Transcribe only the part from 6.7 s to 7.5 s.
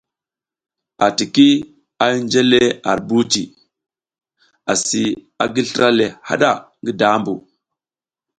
ngi dambu.